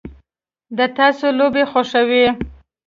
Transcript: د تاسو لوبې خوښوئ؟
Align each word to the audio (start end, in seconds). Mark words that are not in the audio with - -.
د 0.77 0.79
تاسو 0.97 1.25
لوبې 1.39 1.63
خوښوئ؟ 1.71 2.25